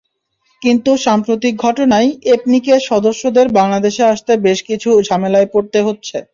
কিন্তু 0.61 0.91
সাম্প্রতিক 1.05 1.53
ঘটনায় 1.57 2.09
এপনিকের 2.33 2.79
সদস্যদের 2.89 3.45
বাংলাদেশে 3.59 4.03
আসতে 4.13 4.31
বেশ 4.45 4.59
কিছু 4.69 4.89
ঝামেলায় 5.07 5.47
পড়তে 5.53 5.79
হচ্ছে। 5.87 6.17